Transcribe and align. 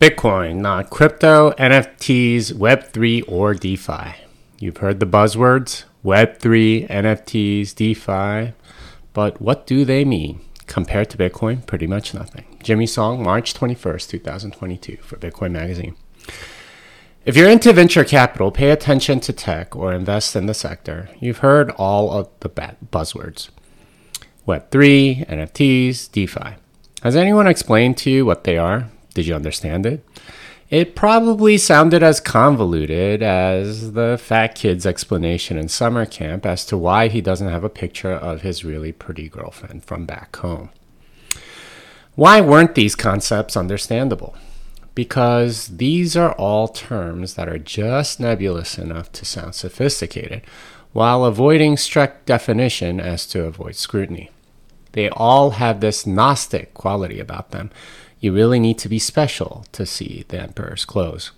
Bitcoin, 0.00 0.58
not 0.58 0.90
crypto, 0.90 1.50
NFTs, 1.58 2.52
Web3, 2.52 3.24
or 3.26 3.52
DeFi. 3.52 4.14
You've 4.60 4.76
heard 4.76 5.00
the 5.00 5.06
buzzwords 5.06 5.86
Web3, 6.04 6.88
NFTs, 6.88 7.74
DeFi, 7.74 8.54
but 9.12 9.40
what 9.40 9.66
do 9.66 9.84
they 9.84 10.04
mean? 10.04 10.40
Compared 10.68 11.10
to 11.10 11.16
Bitcoin, 11.18 11.66
pretty 11.66 11.88
much 11.88 12.14
nothing. 12.14 12.44
Jimmy 12.62 12.86
Song, 12.86 13.24
March 13.24 13.54
21st, 13.54 14.08
2022, 14.10 14.98
for 14.98 15.16
Bitcoin 15.16 15.50
Magazine. 15.50 15.96
If 17.24 17.36
you're 17.36 17.50
into 17.50 17.72
venture 17.72 18.04
capital, 18.04 18.52
pay 18.52 18.70
attention 18.70 19.18
to 19.18 19.32
tech 19.32 19.74
or 19.74 19.92
invest 19.92 20.36
in 20.36 20.46
the 20.46 20.54
sector. 20.54 21.08
You've 21.18 21.38
heard 21.38 21.72
all 21.72 22.12
of 22.12 22.28
the 22.38 22.48
buzzwords 22.48 23.48
Web3, 24.46 25.28
NFTs, 25.28 26.12
DeFi. 26.12 26.54
Has 27.02 27.16
anyone 27.16 27.48
explained 27.48 27.96
to 27.98 28.10
you 28.10 28.24
what 28.24 28.44
they 28.44 28.56
are? 28.56 28.90
Did 29.18 29.26
you 29.26 29.34
understand 29.34 29.84
it? 29.84 30.06
It 30.70 30.94
probably 30.94 31.58
sounded 31.58 32.04
as 32.04 32.20
convoluted 32.20 33.20
as 33.20 33.94
the 33.94 34.16
fat 34.16 34.54
kid's 34.54 34.86
explanation 34.86 35.58
in 35.58 35.66
summer 35.66 36.06
camp 36.06 36.46
as 36.46 36.64
to 36.66 36.78
why 36.78 37.08
he 37.08 37.20
doesn't 37.20 37.48
have 37.48 37.64
a 37.64 37.68
picture 37.68 38.12
of 38.12 38.42
his 38.42 38.64
really 38.64 38.92
pretty 38.92 39.28
girlfriend 39.28 39.84
from 39.84 40.06
back 40.06 40.36
home. 40.36 40.70
Why 42.14 42.40
weren't 42.40 42.76
these 42.76 42.94
concepts 42.94 43.56
understandable? 43.56 44.36
Because 44.94 45.66
these 45.66 46.16
are 46.16 46.34
all 46.34 46.68
terms 46.68 47.34
that 47.34 47.48
are 47.48 47.58
just 47.58 48.20
nebulous 48.20 48.78
enough 48.78 49.10
to 49.14 49.24
sound 49.24 49.56
sophisticated, 49.56 50.42
while 50.92 51.24
avoiding 51.24 51.76
strict 51.76 52.26
definition 52.26 53.00
as 53.00 53.26
to 53.26 53.46
avoid 53.46 53.74
scrutiny. 53.74 54.30
They 54.92 55.08
all 55.10 55.50
have 55.50 55.80
this 55.80 56.06
Gnostic 56.06 56.72
quality 56.72 57.18
about 57.18 57.50
them 57.50 57.70
you 58.20 58.32
really 58.32 58.58
need 58.58 58.78
to 58.78 58.88
be 58.88 58.98
special 58.98 59.64
to 59.72 59.86
see 59.86 60.24
the 60.28 60.40
emperor's 60.40 60.84
clothes. 60.84 61.32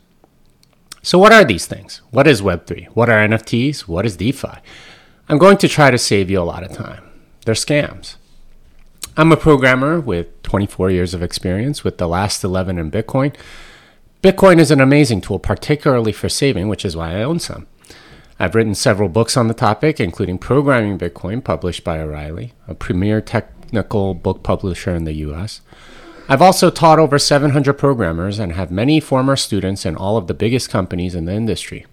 So, 1.03 1.19
what 1.19 1.33
are 1.33 1.45
these 1.45 1.67
things? 1.67 2.03
What 2.11 2.27
is 2.27 2.43
Web3? 2.43 2.87
What 2.89 3.09
are 3.09 3.27
NFTs? 3.27 3.81
What 3.83 4.05
is 4.05 4.17
DeFi? 4.17 4.59
I'm 5.29 5.39
going 5.39 5.57
to 5.59 5.69
try 5.69 5.91
to 5.91 5.99
save 5.99 6.31
you 6.31 6.41
a 6.41 6.43
lot 6.43 6.63
of 6.63 6.73
time. 6.73 7.05
They're 7.45 7.55
scams. 7.55 8.17
I'm 9.17 9.33
a 9.33 9.37
programmer 9.37 10.01
with 10.01 10.43
24 10.43 10.91
years 10.91 11.15
of 11.15 11.23
experience, 11.23 11.85
with 11.85 11.99
the 11.99 12.09
last 12.09 12.45
11 12.45 12.79
in 12.79 12.91
Bitcoin. 12.91 13.35
Bitcoin 14.23 14.59
is 14.59 14.71
an 14.71 14.81
amazing 14.81 15.21
tool, 15.23 15.39
particularly 15.39 16.13
for 16.13 16.29
saving, 16.29 16.69
which 16.69 16.85
is 16.85 16.97
why 16.97 17.17
I 17.17 17.23
own 17.23 17.39
some. 17.39 17.67
I've 18.39 18.55
written 18.55 18.75
several 18.75 19.09
books 19.09 19.37
on 19.37 19.49
the 19.49 19.55
topic, 19.55 20.01
including 20.01 20.39
Programming 20.39 20.99
Bitcoin, 20.99 21.43
published 21.43 21.85
by 21.85 21.99
O'Reilly, 21.99 22.53
a 22.69 22.75
premier 22.75 23.21
technical 23.21 24.15
book 24.15 24.43
publisher 24.43 24.95
in 24.95 25.05
the 25.05 25.15
US. 25.15 25.61
I've 26.31 26.41
also 26.41 26.71
taught 26.71 27.01
over 27.01 27.19
700 27.19 27.73
programmers 27.75 28.39
and 28.39 28.53
have 28.53 28.71
many 28.71 29.01
former 29.01 29.35
students 29.35 29.85
in 29.85 29.97
all 29.97 30.17
of 30.17 30.29
the 30.29 30.33
biggest 30.33 30.71
companies 30.71 31.17
in 31.17 31.25
the 31.25 31.35
industry. 31.35 31.87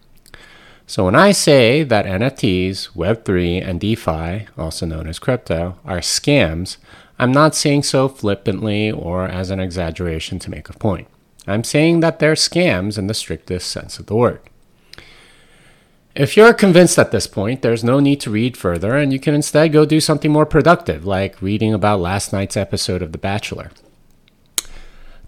So 0.86 1.06
when 1.06 1.16
I 1.16 1.32
say 1.32 1.82
that 1.82 2.06
NFTs, 2.06 2.92
Web3, 2.92 3.68
and 3.68 3.82
DeFi, 3.82 4.48
also 4.56 4.86
known 4.86 5.08
as 5.08 5.18
crypto, 5.18 5.80
are 5.84 6.02
scams, 6.02 6.78
I'm 7.18 7.32
not 7.32 7.56
saying 7.56 7.82
so 7.82 8.08
flippantly 8.08 8.92
or 8.92 9.26
as 9.26 9.50
an 9.50 9.60
exaggeration 9.60 10.38
to 10.38 10.52
make 10.52 10.70
a 10.70 10.78
point. 10.78 11.08
I'm 11.48 11.64
saying 11.64 12.02
that 12.02 12.20
they're 12.20 12.36
scams 12.36 13.00
in 13.00 13.08
the 13.08 13.16
strictest 13.16 13.72
sense 13.72 13.98
of 13.98 14.06
the 14.06 14.16
word. 14.16 14.40
If 16.14 16.38
you're 16.38 16.54
convinced 16.54 17.00
at 17.00 17.10
this 17.10 17.26
point, 17.26 17.64
there's 17.64 17.84
no 17.84 18.00
need 18.00 18.22
to 18.22 18.30
read 18.30 18.56
further, 18.56 18.98
and 18.98 19.12
you 19.12 19.20
can 19.20 19.34
instead 19.34 19.74
go 19.74 19.84
do 19.84 20.00
something 20.00 20.32
more 20.32 20.46
productive, 20.46 21.06
like 21.06 21.42
reading 21.42 21.74
about 21.74 22.02
last 22.02 22.32
night's 22.32 22.56
episode 22.56 23.02
of 23.02 23.14
The 23.14 23.18
Bachelor. 23.18 23.72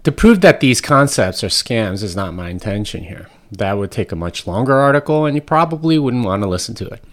To 0.04 0.12
prove 0.12 0.40
that 0.40 0.60
these 0.60 0.80
concepts 0.80 1.44
are 1.44 1.48
scams 1.48 2.02
is 2.02 2.16
not 2.16 2.32
my 2.32 2.48
intention 2.48 3.04
here. 3.04 3.28
That 3.52 3.76
would 3.76 3.90
take 3.90 4.12
a 4.12 4.16
much 4.16 4.46
longer 4.46 4.74
article, 4.74 5.26
and 5.26 5.34
you 5.34 5.42
probably 5.42 5.98
wouldn't 5.98 6.24
want 6.24 6.42
to 6.42 6.48
listen 6.48 6.74
to 6.76 6.88
it. 6.88 7.04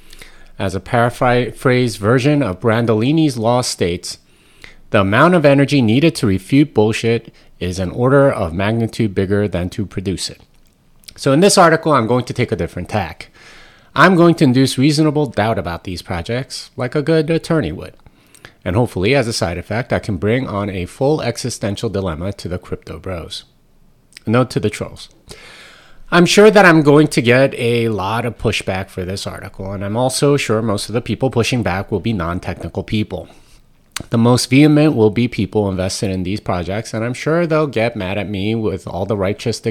As 0.57 0.73
a 0.73 0.79
paraphrased 0.79 1.99
version 1.99 2.41
of 2.41 2.61
Brandolini's 2.61 3.37
law 3.37 3.59
states, 3.59 4.19
the 4.91 5.01
amount 5.01 5.35
of 5.35 5.45
energy 5.45 5.81
needed 5.81 6.15
to 6.15 6.27
refute 6.27 6.73
bullshit 6.73 7.33
is 7.59 7.77
an 7.77 7.91
order 7.91 8.31
of 8.31 8.53
magnitude 8.53 9.13
bigger 9.13 9.49
than 9.49 9.69
to 9.71 9.85
produce 9.85 10.29
it. 10.29 10.41
So, 11.17 11.33
in 11.33 11.41
this 11.41 11.57
article, 11.57 11.91
I'm 11.91 12.07
going 12.07 12.23
to 12.25 12.33
take 12.33 12.53
a 12.53 12.55
different 12.55 12.87
tack. 12.87 13.29
I'm 13.95 14.15
going 14.15 14.35
to 14.35 14.45
induce 14.45 14.77
reasonable 14.77 15.25
doubt 15.25 15.59
about 15.59 15.83
these 15.83 16.01
projects, 16.01 16.71
like 16.77 16.95
a 16.95 17.01
good 17.01 17.29
attorney 17.29 17.73
would. 17.73 17.95
And 18.67 18.75
hopefully, 18.75 19.15
as 19.15 19.29
a 19.29 19.33
side 19.33 19.57
effect, 19.57 19.93
I 19.93 19.99
can 19.99 20.17
bring 20.17 20.45
on 20.45 20.69
a 20.69 20.87
full 20.87 21.21
existential 21.21 21.89
dilemma 21.89 22.33
to 22.33 22.49
the 22.49 22.59
crypto 22.59 22.99
bros. 22.99 23.45
Note 24.25 24.49
to 24.49 24.59
the 24.59 24.69
trolls. 24.69 25.07
I'm 26.11 26.25
sure 26.25 26.51
that 26.51 26.65
I'm 26.65 26.81
going 26.81 27.07
to 27.07 27.21
get 27.21 27.53
a 27.53 27.87
lot 27.87 28.25
of 28.25 28.37
pushback 28.37 28.89
for 28.89 29.05
this 29.05 29.25
article, 29.25 29.71
and 29.71 29.85
I'm 29.85 29.95
also 29.95 30.35
sure 30.35 30.61
most 30.61 30.89
of 30.89 30.93
the 30.93 31.01
people 31.01 31.31
pushing 31.31 31.63
back 31.63 31.93
will 31.93 32.01
be 32.01 32.11
non 32.11 32.41
technical 32.41 32.83
people. 32.83 33.29
The 34.09 34.17
most 34.17 34.49
vehement 34.49 34.97
will 34.97 35.11
be 35.11 35.29
people 35.29 35.69
invested 35.69 36.11
in 36.11 36.23
these 36.23 36.41
projects, 36.41 36.93
and 36.93 37.05
I'm 37.05 37.13
sure 37.13 37.47
they'll 37.47 37.67
get 37.67 37.95
mad 37.95 38.17
at 38.17 38.27
me 38.27 38.53
with 38.53 38.85
all 38.85 39.05
the 39.05 39.15
righteous 39.15 39.61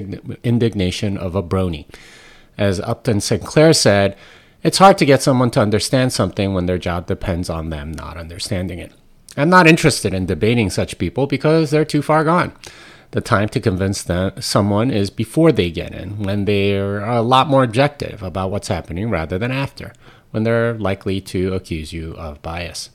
indignation 0.43 1.19
of 1.19 1.35
a 1.35 1.43
brony. 1.43 1.85
As 2.57 2.81
Upton 2.81 3.21
Sinclair 3.21 3.75
said, 3.75 4.17
it's 4.67 4.79
hard 4.79 4.99
to 4.99 5.07
get 5.07 5.23
someone 5.23 5.53
to 5.53 5.61
understand 5.61 6.13
something 6.13 6.53
when 6.53 6.67
their 6.67 6.77
job 6.77 7.07
depends 7.07 7.49
on 7.49 7.71
them 7.71 7.93
not 7.93 8.17
understanding 8.17 8.81
it. 8.81 8.93
I'm 9.37 9.49
not 9.49 9.69
interested 9.69 10.13
in 10.13 10.27
debating 10.27 10.71
such 10.71 10.99
people 10.99 11.29
because 11.29 11.71
they're 11.71 11.85
too 11.85 12.03
far 12.03 12.25
gone. 12.25 12.53
The 13.13 13.21
time 13.21 13.49
to 13.51 13.61
convince 13.61 14.03
them, 14.03 14.33
someone 14.43 14.91
is 14.91 15.09
before 15.09 15.53
they 15.53 15.71
get 15.71 15.95
in, 15.95 16.25
when 16.25 16.47
they're 16.47 17.05
a 17.05 17.23
lot 17.23 17.47
more 17.47 17.63
objective 17.63 18.25
about 18.25 18.51
what's 18.51 18.67
happening 18.67 19.09
rather 19.09 19.39
than 19.39 19.53
after, 19.53 19.93
when 20.33 20.43
they're 20.43 20.75
likely 20.75 21.21
to 21.21 21.55
accuse 21.55 21.93
you 21.93 22.15
of 22.15 22.43
bias. 22.43 22.91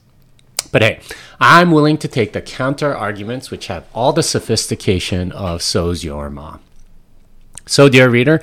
But 0.74 0.82
hey, 0.82 1.00
I'm 1.40 1.72
willing 1.72 1.98
to 2.00 2.10
take 2.10 2.34
the 2.34 2.42
counter 2.42 2.94
arguments 2.94 3.50
which 3.50 3.68
have 3.68 3.88
all 3.94 4.12
the 4.12 4.24
sophistication 4.24 5.32
of 5.32 5.62
so's 5.62 6.04
your 6.04 6.30
mom. 6.30 6.60
So, 7.66 7.88
dear 7.88 8.10
reader, 8.10 8.42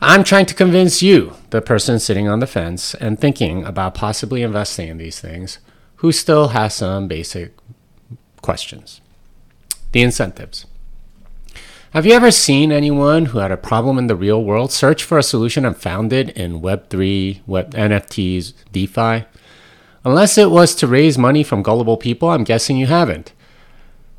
I'm 0.00 0.24
trying 0.24 0.44
to 0.46 0.54
convince 0.54 1.02
you, 1.02 1.36
the 1.48 1.62
person 1.62 1.98
sitting 1.98 2.28
on 2.28 2.40
the 2.40 2.46
fence 2.46 2.94
and 2.94 3.18
thinking 3.18 3.64
about 3.64 3.94
possibly 3.94 4.42
investing 4.42 4.88
in 4.88 4.98
these 4.98 5.20
things, 5.20 5.58
who 5.96 6.12
still 6.12 6.48
has 6.48 6.74
some 6.74 7.08
basic 7.08 7.54
questions. 8.42 9.00
The 9.92 10.02
incentives. 10.02 10.66
Have 11.92 12.04
you 12.04 12.12
ever 12.12 12.30
seen 12.30 12.72
anyone 12.72 13.26
who 13.26 13.38
had 13.38 13.50
a 13.50 13.56
problem 13.56 13.96
in 13.96 14.06
the 14.06 14.16
real 14.16 14.44
world 14.44 14.70
search 14.70 15.02
for 15.02 15.16
a 15.16 15.22
solution 15.22 15.64
and 15.64 15.74
found 15.74 16.12
it 16.12 16.28
in 16.36 16.60
Web3, 16.60 17.40
Web 17.46 17.72
NFTs, 17.72 18.52
DeFi? 18.72 19.24
Unless 20.04 20.36
it 20.36 20.50
was 20.50 20.74
to 20.74 20.86
raise 20.86 21.16
money 21.16 21.42
from 21.42 21.62
gullible 21.62 21.96
people, 21.96 22.28
I'm 22.28 22.44
guessing 22.44 22.76
you 22.76 22.86
haven't. 22.86 23.32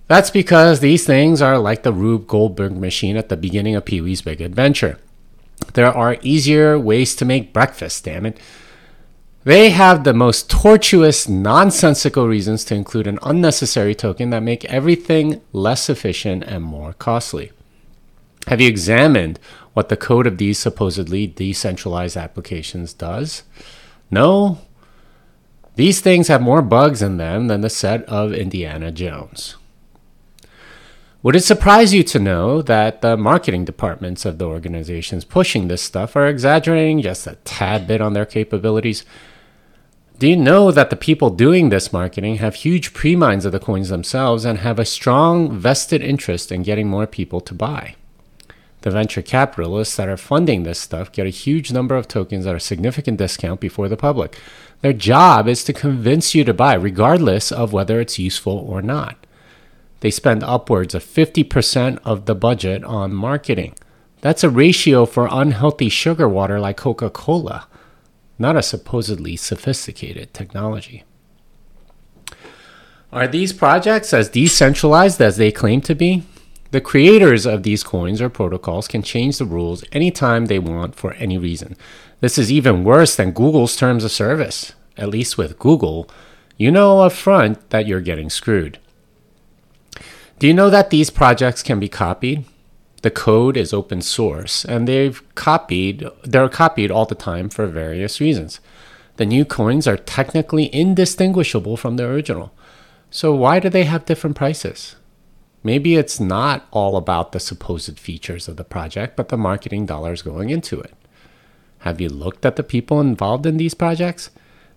That's 0.07 0.31
because 0.31 0.79
these 0.79 1.05
things 1.05 1.39
are 1.39 1.59
like 1.59 1.83
the 1.83 1.93
Rube 1.93 2.25
Goldberg 2.25 2.75
machine 2.75 3.15
at 3.15 3.29
the 3.29 3.37
beginning 3.37 3.75
of 3.75 3.85
Pee 3.85 4.01
Wee's 4.01 4.23
Big 4.23 4.41
Adventure. 4.41 4.97
There 5.73 5.91
are 5.91 6.17
easier 6.21 6.79
ways 6.79 7.15
to 7.15 7.25
make 7.25 7.53
breakfast, 7.53 8.05
damn 8.05 8.25
it. 8.25 8.39
They 9.43 9.69
have 9.69 10.03
the 10.03 10.13
most 10.13 10.49
tortuous, 10.49 11.29
nonsensical 11.29 12.27
reasons 12.27 12.65
to 12.65 12.75
include 12.75 13.07
an 13.07 13.19
unnecessary 13.21 13.95
token 13.95 14.29
that 14.31 14.43
make 14.43 14.65
everything 14.65 15.41
less 15.53 15.89
efficient 15.89 16.43
and 16.43 16.63
more 16.63 16.93
costly. 16.93 17.51
Have 18.47 18.61
you 18.61 18.69
examined 18.69 19.39
what 19.73 19.89
the 19.89 19.97
code 19.97 20.25
of 20.25 20.37
these 20.37 20.57
supposedly 20.57 21.27
decentralized 21.27 22.15
applications 22.15 22.93
does? 22.93 23.43
No? 24.09 24.59
These 25.75 26.01
things 26.01 26.29
have 26.29 26.41
more 26.41 26.61
bugs 26.61 27.01
in 27.01 27.17
them 27.17 27.47
than 27.47 27.61
the 27.61 27.69
set 27.69 28.03
of 28.05 28.33
Indiana 28.33 28.91
Jones. 28.91 29.56
Would 31.23 31.35
it 31.35 31.41
surprise 31.41 31.95
you 31.95 32.03
to 32.03 32.19
know 32.19 32.61
that 32.61 33.01
the 33.01 33.17
marketing 33.17 33.65
departments 33.65 34.23
of 34.23 34.37
the 34.37 34.45
organizations 34.45 35.25
pushing 35.25 35.67
this 35.67 35.81
stuff 35.81 36.15
are 36.15 36.27
exaggerating 36.27 37.01
just 37.01 37.25
a 37.25 37.37
tad 37.43 37.87
bit 37.87 38.01
on 38.01 38.13
their 38.13 38.25
capabilities? 38.25 39.03
Do 40.19 40.27
you 40.27 40.37
know 40.37 40.71
that 40.71 40.91
the 40.91 40.95
people 40.95 41.31
doing 41.31 41.69
this 41.69 41.91
marketing 41.91 42.37
have 42.37 42.55
huge 42.55 42.93
pre 42.93 43.15
mines 43.15 43.45
of 43.45 43.51
the 43.51 43.59
coins 43.59 43.89
themselves 43.89 44.45
and 44.45 44.59
have 44.59 44.77
a 44.77 44.85
strong 44.85 45.51
vested 45.51 46.03
interest 46.03 46.51
in 46.51 46.61
getting 46.61 46.87
more 46.87 47.07
people 47.07 47.41
to 47.41 47.53
buy? 47.55 47.95
The 48.81 48.91
venture 48.91 49.23
capitalists 49.23 49.95
that 49.95 50.07
are 50.07 50.17
funding 50.17 50.63
this 50.63 50.79
stuff 50.79 51.11
get 51.11 51.25
a 51.25 51.31
huge 51.31 51.71
number 51.71 51.95
of 51.95 52.07
tokens 52.07 52.45
at 52.45 52.55
a 52.55 52.59
significant 52.59 53.17
discount 53.17 53.59
before 53.59 53.89
the 53.89 53.97
public. 53.97 54.39
Their 54.81 54.93
job 54.93 55.47
is 55.47 55.63
to 55.63 55.73
convince 55.73 56.35
you 56.35 56.43
to 56.43 56.53
buy, 56.53 56.75
regardless 56.75 57.51
of 57.51 57.73
whether 57.73 57.99
it's 57.99 58.19
useful 58.19 58.57
or 58.57 58.83
not. 58.83 59.17
They 59.99 60.11
spend 60.11 60.43
upwards 60.43 60.93
of 60.93 61.03
50% 61.03 61.99
of 62.03 62.25
the 62.25 62.35
budget 62.35 62.83
on 62.83 63.13
marketing. 63.13 63.75
That's 64.21 64.43
a 64.43 64.49
ratio 64.49 65.05
for 65.05 65.27
unhealthy 65.31 65.89
sugar 65.89 66.27
water 66.27 66.59
like 66.59 66.77
Coca 66.77 67.09
Cola, 67.09 67.67
not 68.39 68.55
a 68.55 68.61
supposedly 68.61 69.35
sophisticated 69.35 70.33
technology. 70.33 71.03
Are 73.11 73.27
these 73.27 73.53
projects 73.53 74.13
as 74.13 74.29
decentralized 74.29 75.21
as 75.21 75.37
they 75.37 75.51
claim 75.51 75.81
to 75.81 75.95
be? 75.95 76.23
The 76.71 76.81
creators 76.81 77.45
of 77.45 77.63
these 77.63 77.83
coins 77.83 78.21
or 78.21 78.29
protocols 78.29 78.89
can 78.89 79.01
change 79.01 79.37
the 79.37 79.45
rules 79.45 79.85
anytime 79.93 80.45
they 80.45 80.59
want 80.59 80.95
for 80.95 81.13
any 81.13 81.37
reason. 81.37 81.77
This 82.19 82.37
is 82.37 82.51
even 82.51 82.83
worse 82.83 83.15
than 83.15 83.31
Google's 83.31 83.77
terms 83.77 84.03
of 84.03 84.11
service. 84.11 84.73
At 84.97 85.09
least 85.09 85.37
with 85.37 85.59
Google, 85.59 86.09
you 86.57 86.69
know 86.69 86.99
up 86.99 87.13
front 87.13 87.69
that 87.69 87.87
you're 87.87 88.01
getting 88.01 88.29
screwed. 88.29 88.79
Do 90.39 90.45
you 90.45 90.53
know 90.53 90.69
that 90.69 90.91
these 90.91 91.09
projects 91.09 91.63
can 91.63 91.79
be 91.79 91.89
copied? 91.89 92.45
The 93.01 93.09
code 93.09 93.57
is 93.57 93.73
open 93.73 94.03
source 94.03 94.63
and 94.63 94.87
they've 94.87 95.23
copied 95.33 96.07
they're 96.23 96.47
copied 96.47 96.91
all 96.91 97.05
the 97.05 97.15
time 97.15 97.49
for 97.49 97.65
various 97.65 98.21
reasons. 98.21 98.59
The 99.15 99.25
new 99.25 99.45
coins 99.45 99.87
are 99.87 99.97
technically 99.97 100.73
indistinguishable 100.73 101.75
from 101.75 101.97
the 101.97 102.05
original. 102.05 102.53
So 103.09 103.33
why 103.33 103.59
do 103.59 103.67
they 103.69 103.85
have 103.85 104.05
different 104.05 104.35
prices? 104.35 104.95
Maybe 105.63 105.95
it's 105.95 106.19
not 106.19 106.67
all 106.69 106.97
about 106.97 107.31
the 107.31 107.39
supposed 107.39 107.97
features 107.97 108.47
of 108.47 108.57
the 108.57 108.63
project, 108.63 109.15
but 109.15 109.29
the 109.29 109.37
marketing 109.37 109.87
dollars 109.87 110.21
going 110.21 110.51
into 110.51 110.79
it. 110.79 110.93
Have 111.79 111.99
you 111.99 112.09
looked 112.09 112.45
at 112.45 112.57
the 112.57 112.63
people 112.63 113.01
involved 113.01 113.47
in 113.47 113.57
these 113.57 113.73
projects? 113.73 114.29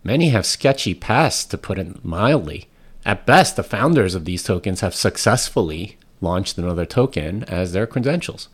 Many 0.02 0.30
have 0.30 0.46
sketchy 0.46 0.94
pasts, 0.94 1.44
to 1.44 1.58
put 1.58 1.78
it 1.78 2.02
mildly. 2.02 2.69
At 3.04 3.26
best, 3.26 3.56
the 3.56 3.62
founders 3.62 4.14
of 4.14 4.24
these 4.24 4.42
tokens 4.42 4.80
have 4.80 4.94
successfully 4.94 5.96
launched 6.20 6.58
another 6.58 6.84
token 6.84 7.44
as 7.44 7.72
their 7.72 7.86
credentials. 7.86 8.48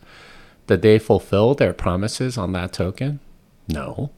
Did 0.67 0.81
they 0.81 0.99
fulfill 0.99 1.53
their 1.53 1.73
promises 1.73 2.37
on 2.37 2.53
that 2.53 2.73
token? 2.73 3.19
No. 3.67 4.11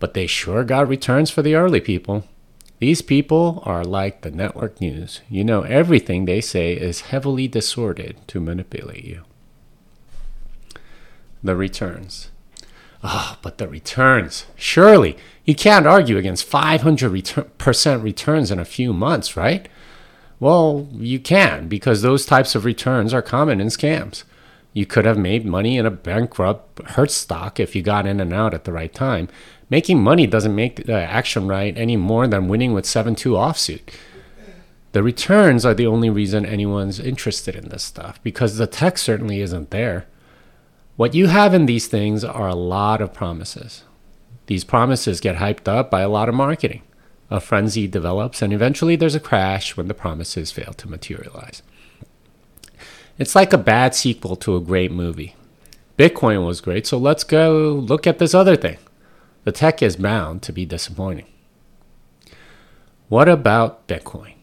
But 0.00 0.14
they 0.14 0.26
sure 0.26 0.64
got 0.64 0.88
returns 0.88 1.30
for 1.30 1.42
the 1.42 1.54
early 1.54 1.80
people. 1.80 2.24
These 2.80 3.02
people 3.02 3.62
are 3.64 3.84
like 3.84 4.20
the 4.22 4.30
network 4.30 4.80
news. 4.80 5.20
You 5.30 5.44
know, 5.44 5.62
everything 5.62 6.24
they 6.24 6.40
say 6.40 6.74
is 6.74 7.02
heavily 7.02 7.48
distorted 7.48 8.16
to 8.28 8.40
manipulate 8.40 9.04
you. 9.04 9.22
The 11.42 11.56
returns. 11.56 12.30
Oh, 13.06 13.36
but 13.42 13.58
the 13.58 13.68
returns. 13.68 14.46
Surely 14.56 15.18
you 15.44 15.54
can't 15.54 15.86
argue 15.86 16.16
against 16.16 16.50
500% 16.50 18.02
returns 18.02 18.50
in 18.50 18.58
a 18.58 18.64
few 18.64 18.94
months, 18.94 19.36
right? 19.36 19.68
Well, 20.40 20.88
you 20.90 21.20
can 21.20 21.68
because 21.68 22.00
those 22.00 22.24
types 22.24 22.54
of 22.54 22.64
returns 22.64 23.12
are 23.12 23.22
common 23.22 23.60
in 23.60 23.68
scams. 23.68 24.24
You 24.72 24.86
could 24.86 25.04
have 25.04 25.18
made 25.18 25.44
money 25.44 25.76
in 25.76 25.86
a 25.86 25.90
bankrupt 25.90 26.82
Hertz 26.92 27.14
stock 27.14 27.60
if 27.60 27.76
you 27.76 27.82
got 27.82 28.06
in 28.06 28.20
and 28.20 28.32
out 28.32 28.54
at 28.54 28.64
the 28.64 28.72
right 28.72 28.92
time. 28.92 29.28
Making 29.68 30.02
money 30.02 30.26
doesn't 30.26 30.54
make 30.54 30.86
the 30.86 30.94
action 30.94 31.46
right 31.46 31.76
any 31.76 31.96
more 31.96 32.26
than 32.26 32.48
winning 32.48 32.72
with 32.72 32.86
7 32.86 33.14
2 33.14 33.32
offsuit. 33.32 33.94
The 34.92 35.02
returns 35.02 35.66
are 35.66 35.74
the 35.74 35.86
only 35.86 36.08
reason 36.08 36.46
anyone's 36.46 37.00
interested 37.00 37.54
in 37.54 37.68
this 37.68 37.82
stuff 37.82 38.22
because 38.22 38.56
the 38.56 38.66
tech 38.66 38.96
certainly 38.96 39.40
isn't 39.40 39.70
there. 39.70 40.06
What 40.96 41.14
you 41.14 41.26
have 41.26 41.54
in 41.54 41.66
these 41.66 41.88
things 41.88 42.22
are 42.22 42.46
a 42.46 42.54
lot 42.54 43.00
of 43.00 43.12
promises. 43.12 43.82
These 44.46 44.62
promises 44.62 45.20
get 45.20 45.36
hyped 45.36 45.66
up 45.66 45.90
by 45.90 46.02
a 46.02 46.08
lot 46.08 46.28
of 46.28 46.36
marketing. 46.36 46.82
A 47.30 47.40
frenzy 47.40 47.88
develops, 47.88 48.40
and 48.40 48.52
eventually 48.52 48.94
there's 48.94 49.16
a 49.16 49.20
crash 49.20 49.76
when 49.76 49.88
the 49.88 49.94
promises 49.94 50.52
fail 50.52 50.72
to 50.74 50.88
materialize. 50.88 51.62
It's 53.18 53.34
like 53.34 53.52
a 53.52 53.58
bad 53.58 53.96
sequel 53.96 54.36
to 54.36 54.54
a 54.54 54.60
great 54.60 54.92
movie. 54.92 55.34
Bitcoin 55.98 56.46
was 56.46 56.60
great, 56.60 56.86
so 56.86 56.96
let's 56.96 57.24
go 57.24 57.72
look 57.72 58.06
at 58.06 58.20
this 58.20 58.34
other 58.34 58.54
thing. 58.54 58.78
The 59.42 59.52
tech 59.52 59.82
is 59.82 59.96
bound 59.96 60.42
to 60.42 60.52
be 60.52 60.64
disappointing. 60.64 61.26
What 63.08 63.28
about 63.28 63.88
Bitcoin? 63.88 64.34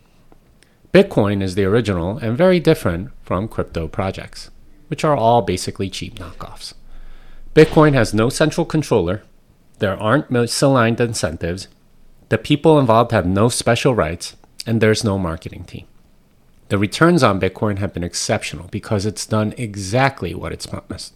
Bitcoin 0.94 1.42
is 1.42 1.56
the 1.56 1.63
original 1.63 2.18
and 2.18 2.38
very 2.38 2.59
different 2.59 3.12
from 3.24 3.48
crypto 3.48 3.88
projects 3.88 4.50
which 4.91 5.05
are 5.05 5.15
all 5.15 5.41
basically 5.41 5.89
cheap 5.89 6.19
knockoffs. 6.19 6.73
Bitcoin 7.55 7.93
has 7.93 8.13
no 8.13 8.27
central 8.27 8.65
controller, 8.65 9.23
there 9.79 9.95
aren't 9.95 10.29
misaligned 10.29 10.99
incentives, 10.99 11.69
the 12.27 12.38
people 12.38 12.77
involved 12.77 13.13
have 13.13 13.25
no 13.25 13.47
special 13.47 13.95
rights, 13.95 14.35
and 14.67 14.81
there's 14.81 15.05
no 15.05 15.17
marketing 15.17 15.63
team. 15.63 15.88
The 16.67 16.77
returns 16.77 17.23
on 17.23 17.39
Bitcoin 17.39 17.77
have 17.77 17.93
been 17.93 18.03
exceptional 18.03 18.67
because 18.69 19.05
it's 19.05 19.25
done 19.25 19.53
exactly 19.57 20.35
what 20.35 20.51
it's 20.51 20.65
promised, 20.65 21.13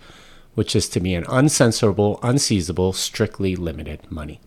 which 0.53 0.73
is 0.73 0.87
to 0.87 1.01
be 1.01 1.13
an 1.13 1.25
uncensorable, 1.25 2.17
unseizable, 2.21 2.95
strictly 2.95 3.57
limited 3.57 4.09
money. 4.09 4.39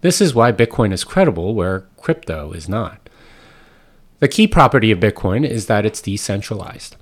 This 0.00 0.20
is 0.20 0.34
why 0.34 0.50
Bitcoin 0.50 0.92
is 0.92 1.04
credible 1.04 1.54
where 1.54 1.86
crypto 1.96 2.50
is 2.50 2.68
not. 2.68 3.08
The 4.18 4.26
key 4.26 4.48
property 4.48 4.90
of 4.90 4.98
Bitcoin 4.98 5.48
is 5.48 5.66
that 5.66 5.86
it's 5.86 6.02
decentralized. 6.02 6.96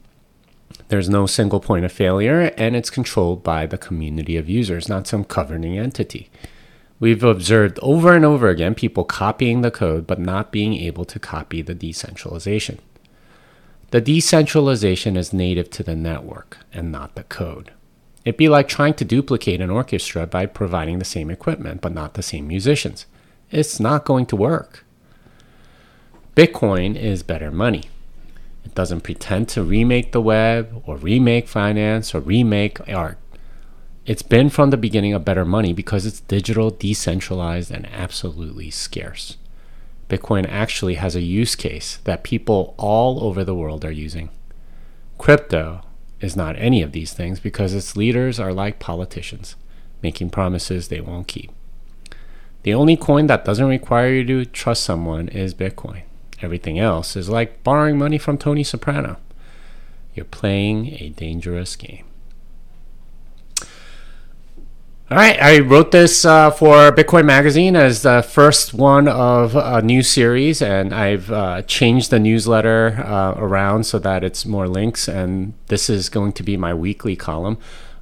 There's 0.88 1.08
no 1.08 1.26
single 1.26 1.60
point 1.60 1.84
of 1.84 1.92
failure, 1.92 2.52
and 2.56 2.74
it's 2.74 2.90
controlled 2.90 3.42
by 3.42 3.66
the 3.66 3.78
community 3.78 4.36
of 4.36 4.48
users, 4.48 4.88
not 4.88 5.06
some 5.06 5.22
governing 5.22 5.78
entity. 5.78 6.30
We've 7.00 7.22
observed 7.22 7.78
over 7.80 8.14
and 8.14 8.24
over 8.24 8.48
again 8.48 8.74
people 8.74 9.04
copying 9.04 9.60
the 9.60 9.70
code 9.70 10.06
but 10.06 10.18
not 10.18 10.50
being 10.50 10.74
able 10.74 11.04
to 11.04 11.18
copy 11.18 11.62
the 11.62 11.74
decentralization. 11.74 12.80
The 13.90 14.00
decentralization 14.00 15.16
is 15.16 15.32
native 15.32 15.70
to 15.70 15.82
the 15.82 15.94
network 15.94 16.58
and 16.72 16.90
not 16.90 17.14
the 17.14 17.22
code. 17.22 17.72
It'd 18.24 18.36
be 18.36 18.48
like 18.48 18.68
trying 18.68 18.94
to 18.94 19.04
duplicate 19.04 19.60
an 19.60 19.70
orchestra 19.70 20.26
by 20.26 20.46
providing 20.46 20.98
the 20.98 21.04
same 21.04 21.30
equipment 21.30 21.80
but 21.80 21.94
not 21.94 22.14
the 22.14 22.22
same 22.22 22.48
musicians. 22.48 23.06
It's 23.50 23.78
not 23.78 24.04
going 24.04 24.26
to 24.26 24.36
work. 24.36 24.84
Bitcoin 26.34 26.96
is 26.96 27.22
better 27.22 27.50
money. 27.50 27.84
It 28.68 28.74
doesn't 28.74 29.00
pretend 29.00 29.48
to 29.48 29.62
remake 29.62 30.12
the 30.12 30.20
web 30.20 30.82
or 30.84 30.98
remake 30.98 31.48
finance 31.48 32.14
or 32.14 32.20
remake 32.20 32.86
art. 32.86 33.16
It's 34.04 34.20
been 34.20 34.50
from 34.50 34.68
the 34.68 34.76
beginning 34.76 35.14
a 35.14 35.18
better 35.18 35.46
money 35.46 35.72
because 35.72 36.04
it's 36.04 36.20
digital, 36.20 36.68
decentralized, 36.68 37.70
and 37.70 37.86
absolutely 37.86 38.70
scarce. 38.70 39.38
Bitcoin 40.10 40.46
actually 40.46 40.96
has 40.96 41.16
a 41.16 41.22
use 41.22 41.54
case 41.54 42.00
that 42.04 42.22
people 42.22 42.74
all 42.76 43.24
over 43.24 43.42
the 43.42 43.54
world 43.54 43.86
are 43.86 43.90
using. 43.90 44.28
Crypto 45.16 45.80
is 46.20 46.36
not 46.36 46.54
any 46.58 46.82
of 46.82 46.92
these 46.92 47.14
things 47.14 47.40
because 47.40 47.72
its 47.72 47.96
leaders 47.96 48.38
are 48.38 48.52
like 48.52 48.78
politicians, 48.78 49.56
making 50.02 50.28
promises 50.28 50.88
they 50.88 51.00
won't 51.00 51.26
keep. 51.26 51.50
The 52.64 52.74
only 52.74 52.98
coin 52.98 53.28
that 53.28 53.46
doesn't 53.46 53.66
require 53.66 54.12
you 54.12 54.24
to 54.26 54.44
trust 54.44 54.82
someone 54.82 55.28
is 55.28 55.54
Bitcoin. 55.54 56.02
Everything 56.40 56.78
else 56.78 57.16
is 57.16 57.28
like 57.28 57.62
borrowing 57.64 57.98
money 57.98 58.18
from 58.18 58.38
Tony 58.38 58.62
Soprano. 58.62 59.18
You're 60.14 60.24
playing 60.24 60.96
a 61.00 61.10
dangerous 61.10 61.76
game. 61.76 62.04
All 65.10 65.16
right, 65.16 65.40
I 65.40 65.60
wrote 65.60 65.90
this 65.90 66.26
uh, 66.26 66.50
for 66.50 66.92
Bitcoin 66.92 67.24
Magazine 67.24 67.76
as 67.76 68.02
the 68.02 68.20
first 68.20 68.74
one 68.74 69.08
of 69.08 69.56
a 69.56 69.80
new 69.80 70.02
series, 70.02 70.60
and 70.60 70.92
I've 70.92 71.32
uh, 71.32 71.62
changed 71.62 72.10
the 72.10 72.18
newsletter 72.18 73.02
uh, 73.02 73.32
around 73.38 73.84
so 73.84 73.98
that 74.00 74.22
it's 74.22 74.44
more 74.44 74.68
links. 74.68 75.08
And 75.08 75.54
this 75.68 75.88
is 75.88 76.10
going 76.10 76.32
to 76.32 76.42
be 76.42 76.58
my 76.58 76.74
weekly 76.74 77.16
column. 77.16 77.56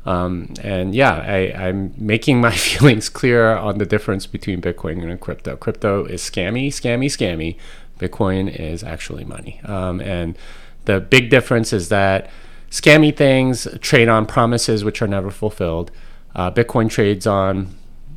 Um, 0.05 0.55
and 0.63 0.97
yeah, 0.97 1.15
I, 1.15 1.69
am 1.69 1.95
making 1.97 2.41
my 2.41 2.51
feelings 2.57 3.09
clear 3.09 3.57
on 3.57 3.79
the 3.79 3.87
difference 3.87 4.27
between 4.27 4.61
Bitcoin 4.61 5.09
and 5.09 5.21
crypto. 5.21 5.55
Crypto 5.55 6.07
is 6.07 6.23
scammy, 6.23 6.69
scammy, 6.69 7.07
scammy. 7.07 7.57
Bitcoin 7.99 8.55
is 8.55 8.83
actually 8.83 9.25
money. 9.25 9.61
Um, 9.65 10.01
and 10.01 10.37
the 10.85 11.01
big 11.01 11.31
difference 11.31 11.73
is 11.73 11.89
that 11.89 12.31
scammy 12.71 13.15
things 13.17 13.67
trade 13.81 14.09
on 14.09 14.27
promises 14.27 14.85
which 14.85 15.01
are 15.03 15.09
never 15.09 15.31
fulfilled. 15.31 15.91
Uh, 16.35 16.51
Bitcoin 16.51 16.91
trades 16.91 17.27
on 17.27 17.75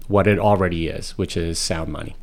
what 0.07 0.27
it 0.27 0.39
already 0.39 0.87
is, 0.87 1.17
which 1.17 1.37
is 1.37 1.59
sound 1.59 1.91
money. 1.91 2.15